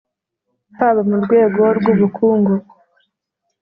haba 0.77 1.01
mu 1.09 1.15
rwego 1.23 1.61
rw'ubukungu, 1.77 2.53